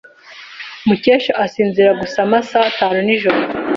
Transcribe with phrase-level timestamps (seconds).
[0.87, 3.41] Mukesha asinzira gusa amasaha atanu nijoro.